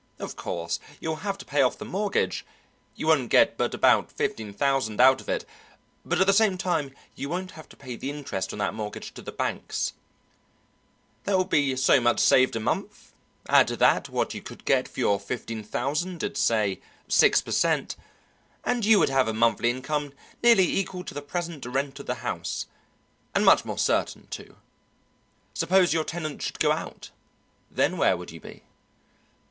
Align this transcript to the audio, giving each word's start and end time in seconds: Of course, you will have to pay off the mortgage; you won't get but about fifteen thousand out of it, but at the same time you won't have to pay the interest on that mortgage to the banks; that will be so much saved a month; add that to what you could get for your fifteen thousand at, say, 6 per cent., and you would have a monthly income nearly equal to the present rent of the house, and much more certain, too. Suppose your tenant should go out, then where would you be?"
Of 0.17 0.35
course, 0.35 0.79
you 0.99 1.09
will 1.09 1.17
have 1.17 1.37
to 1.37 1.45
pay 1.45 1.61
off 1.61 1.77
the 1.77 1.85
mortgage; 1.85 2.43
you 2.95 3.05
won't 3.05 3.29
get 3.29 3.55
but 3.55 3.75
about 3.75 4.11
fifteen 4.11 4.51
thousand 4.51 4.99
out 4.99 5.21
of 5.21 5.29
it, 5.29 5.45
but 6.03 6.19
at 6.19 6.25
the 6.25 6.33
same 6.33 6.57
time 6.57 6.95
you 7.15 7.29
won't 7.29 7.51
have 7.51 7.69
to 7.69 7.77
pay 7.77 7.95
the 7.95 8.09
interest 8.09 8.51
on 8.51 8.57
that 8.57 8.73
mortgage 8.73 9.13
to 9.13 9.21
the 9.21 9.31
banks; 9.31 9.93
that 11.25 11.37
will 11.37 11.45
be 11.45 11.75
so 11.75 12.01
much 12.01 12.19
saved 12.19 12.55
a 12.55 12.59
month; 12.59 13.13
add 13.47 13.67
that 13.67 14.05
to 14.05 14.11
what 14.11 14.33
you 14.33 14.41
could 14.41 14.65
get 14.65 14.87
for 14.87 14.99
your 15.01 15.19
fifteen 15.19 15.63
thousand 15.63 16.23
at, 16.23 16.35
say, 16.35 16.81
6 17.07 17.41
per 17.43 17.51
cent., 17.51 17.95
and 18.63 18.83
you 18.83 18.97
would 18.97 19.09
have 19.09 19.27
a 19.27 19.33
monthly 19.35 19.69
income 19.69 20.13
nearly 20.41 20.65
equal 20.65 21.03
to 21.03 21.13
the 21.13 21.21
present 21.21 21.63
rent 21.67 21.99
of 21.99 22.07
the 22.07 22.15
house, 22.25 22.65
and 23.35 23.45
much 23.45 23.63
more 23.65 23.77
certain, 23.77 24.25
too. 24.31 24.55
Suppose 25.53 25.93
your 25.93 26.03
tenant 26.03 26.41
should 26.41 26.57
go 26.57 26.71
out, 26.71 27.11
then 27.69 27.97
where 27.99 28.17
would 28.17 28.31
you 28.31 28.39
be?" 28.39 28.63